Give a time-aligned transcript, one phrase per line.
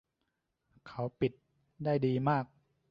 [0.87, 1.31] เขาปิด
[1.83, 2.45] ได้ดีมาก